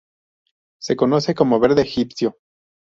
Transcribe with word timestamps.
Se 0.81 0.95
conoce 0.95 1.35
como 1.35 1.59
verde 1.59 1.83
egipcio. 1.83 2.39